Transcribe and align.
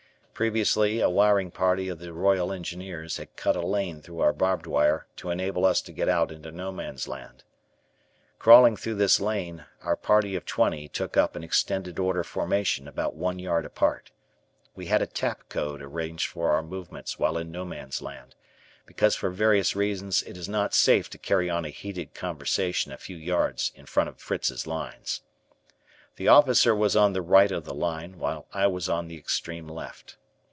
Previously, 0.33 1.01
a 1.01 1.07
wiring 1.07 1.51
party 1.51 1.87
of 1.87 1.99
the 1.99 2.11
Royal 2.13 2.51
Engineers 2.51 3.17
had 3.17 3.35
cut 3.35 3.55
a 3.55 3.61
lane 3.63 4.01
through 4.01 4.21
our 4.21 4.33
barbed 4.33 4.65
wire 4.65 5.05
to 5.17 5.29
enable 5.29 5.65
us 5.65 5.81
to 5.83 5.91
get 5.91 6.09
out 6.09 6.31
into 6.31 6.49
No 6.51 6.71
Man's 6.71 7.07
Land. 7.07 7.43
Crawling 8.39 8.75
through 8.75 8.95
this 8.95 9.19
lane, 9.19 9.65
our 9.83 9.95
party 9.95 10.35
of 10.35 10.43
twenty 10.47 10.87
took 10.87 11.15
up 11.15 11.35
an 11.35 11.43
extended 11.43 11.99
order 11.99 12.23
formation 12.23 12.87
about 12.87 13.13
one 13.13 13.37
yard 13.37 13.65
apart. 13.65 14.09
We 14.75 14.87
had 14.87 15.03
a 15.03 15.05
tap 15.05 15.47
code 15.47 15.79
arranged 15.79 16.27
for 16.27 16.49
our 16.51 16.63
movements 16.63 17.19
while 17.19 17.37
in 17.37 17.51
No 17.51 17.63
Man's 17.63 18.01
Land, 18.01 18.33
because 18.87 19.15
for 19.15 19.29
various 19.29 19.75
reasons 19.75 20.23
it 20.23 20.35
is 20.37 20.49
not 20.49 20.73
safe 20.73 21.07
to 21.11 21.19
carry 21.19 21.51
on 21.51 21.65
a 21.65 21.69
heated 21.69 22.15
conversation 22.15 22.91
a 22.91 22.97
few 22.97 23.15
yards 23.17 23.71
in 23.75 23.85
front 23.85 24.09
of 24.09 24.17
Fritz's 24.17 24.65
lines. 24.65 25.21
The 26.15 26.29
officer 26.29 26.73
was 26.73 26.95
on 26.95 27.13
the 27.13 27.21
right 27.21 27.51
of 27.51 27.63
the 27.63 27.75
line, 27.75 28.17
while 28.17 28.47
I 28.51 28.65
was 28.65 28.89
on 28.89 29.07
the 29.07 29.19
extreme 29.19 29.67
left. 29.67 30.17